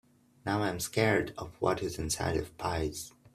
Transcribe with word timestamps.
Now, 0.47 0.63
I’m 0.63 0.79
scared 0.79 1.31
of 1.37 1.51
what 1.59 1.83
is 1.83 1.99
inside 1.99 2.35
of 2.35 2.57
pies. 2.57 3.11